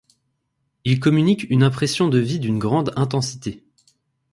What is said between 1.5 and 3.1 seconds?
une impression de vie d’une grande